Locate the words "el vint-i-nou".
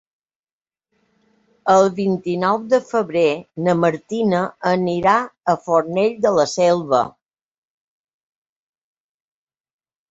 1.73-2.57